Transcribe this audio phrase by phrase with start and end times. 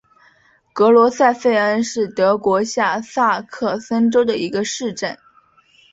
[0.73, 5.15] 格罗塞费恩是德国下萨克森州的一个市镇。